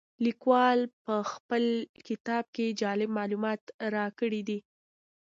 [0.25, 1.63] لیکوال په خپل
[2.07, 3.61] کتاب کې جالب معلومات
[3.95, 4.59] راکړي دي.